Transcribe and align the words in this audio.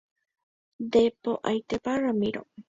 Nde 0.85 1.03
po'aitépa 1.21 1.91
Ramiro. 2.03 2.41